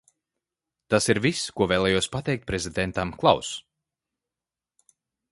Tas 0.93 1.07
ir 1.13 1.17
viss, 1.25 1.41
ko 1.59 1.67
vēlējos 1.71 2.09
pateikt 2.15 2.47
prezidentam 2.51 3.11
Klaus. 3.25 3.51